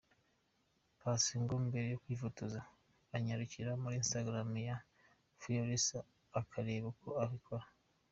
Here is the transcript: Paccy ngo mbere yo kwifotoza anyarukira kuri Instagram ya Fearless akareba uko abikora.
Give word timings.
Paccy 0.99 1.35
ngo 1.43 1.55
mbere 1.67 1.85
yo 1.89 1.99
kwifotoza 2.03 2.61
anyarukira 3.15 3.71
kuri 3.81 3.95
Instagram 4.01 4.49
ya 4.67 4.77
Fearless 5.41 5.87
akareba 6.39 6.85
uko 6.93 7.07
abikora. 7.23 7.65